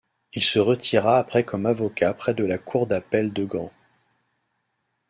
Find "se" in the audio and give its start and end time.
0.41-0.57